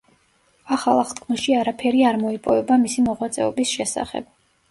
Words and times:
ახალ 0.75 1.01
აღთქმაში 1.01 1.53
არაფერი 1.57 2.01
არ 2.11 2.17
მოიპოვება 2.23 2.79
მისი 2.85 3.05
მოღვაწეობის 3.09 3.77
შესახებ. 3.77 4.35